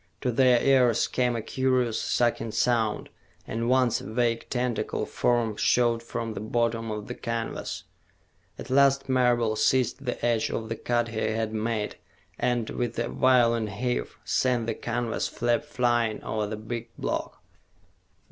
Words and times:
To 0.21 0.31
their 0.31 0.59
ears 0.63 1.07
came 1.07 1.35
a 1.35 1.43
curious, 1.43 2.01
sucking 2.01 2.53
sound, 2.53 3.09
and 3.45 3.69
once 3.69 4.01
a 4.01 4.11
vague 4.11 4.49
tentacle 4.49 5.05
form 5.05 5.55
showed 5.57 6.01
from 6.01 6.33
the 6.33 6.39
bottom 6.39 6.89
of 6.89 7.05
the 7.07 7.13
canvas. 7.13 7.83
At 8.57 8.71
last 8.71 9.07
Marable 9.09 9.55
seized 9.55 10.03
the 10.03 10.25
edge 10.25 10.49
of 10.49 10.69
the 10.69 10.75
cut 10.75 11.09
he 11.09 11.19
had 11.19 11.53
made 11.53 11.97
and, 12.39 12.67
with 12.71 12.97
a 12.97 13.09
violent 13.09 13.69
heave, 13.69 14.17
sent 14.25 14.65
the 14.65 14.73
canvas 14.73 15.27
flap 15.27 15.65
flying 15.65 16.23
over 16.23 16.47
the 16.47 16.57
big 16.57 16.89
block. 16.97 17.39